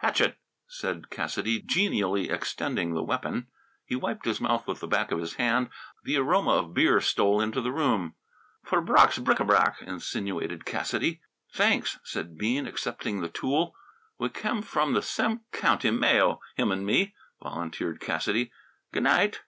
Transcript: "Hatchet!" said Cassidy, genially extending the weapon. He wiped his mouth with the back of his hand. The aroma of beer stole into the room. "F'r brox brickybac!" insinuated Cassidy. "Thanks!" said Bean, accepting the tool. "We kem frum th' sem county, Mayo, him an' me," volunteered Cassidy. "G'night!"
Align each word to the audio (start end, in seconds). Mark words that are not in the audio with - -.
"Hatchet!" 0.00 0.36
said 0.68 1.08
Cassidy, 1.08 1.58
genially 1.62 2.28
extending 2.28 2.92
the 2.92 3.02
weapon. 3.02 3.46
He 3.86 3.96
wiped 3.96 4.26
his 4.26 4.38
mouth 4.38 4.66
with 4.66 4.80
the 4.80 4.86
back 4.86 5.10
of 5.10 5.20
his 5.20 5.36
hand. 5.36 5.70
The 6.04 6.18
aroma 6.18 6.50
of 6.56 6.74
beer 6.74 7.00
stole 7.00 7.40
into 7.40 7.62
the 7.62 7.72
room. 7.72 8.14
"F'r 8.66 8.84
brox 8.84 9.18
brickybac!" 9.18 9.80
insinuated 9.80 10.66
Cassidy. 10.66 11.22
"Thanks!" 11.54 11.98
said 12.04 12.36
Bean, 12.36 12.66
accepting 12.66 13.22
the 13.22 13.30
tool. 13.30 13.74
"We 14.18 14.28
kem 14.28 14.60
frum 14.60 14.94
th' 14.94 15.02
sem 15.02 15.44
county, 15.50 15.90
Mayo, 15.92 16.40
him 16.56 16.72
an' 16.72 16.84
me," 16.84 17.14
volunteered 17.42 18.00
Cassidy. 18.00 18.52
"G'night!" 18.92 19.38